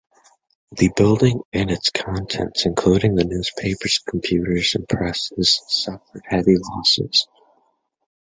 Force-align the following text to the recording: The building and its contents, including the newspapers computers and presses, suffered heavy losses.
The 0.71 0.89
building 0.95 1.43
and 1.53 1.69
its 1.69 1.91
contents, 1.91 2.65
including 2.65 3.13
the 3.13 3.23
newspapers 3.23 3.99
computers 3.99 4.73
and 4.73 4.89
presses, 4.89 5.61
suffered 5.67 6.23
heavy 6.27 6.55
losses. 6.57 7.27